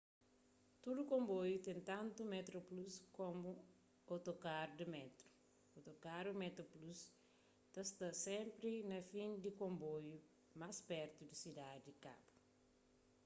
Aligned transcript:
tudu 0.83 1.01
konboiu 1.11 1.57
ten 1.67 1.79
tantu 1.89 2.21
metroplus 2.35 2.93
komu 3.19 3.51
otokarus 4.15 4.77
di 4.79 4.85
métru 4.95 5.29
otokarus 5.77 6.39
metroplus 6.43 6.99
ta 7.73 7.81
sta 7.91 8.07
senpri 8.25 8.73
na 8.89 8.99
fin 9.11 9.31
di 9.43 9.51
konboiu 9.59 10.17
más 10.59 10.77
pertu 10.89 11.21
di 11.27 11.35
sidadi 11.41 11.79
di 11.87 11.93
kabu 12.03 12.33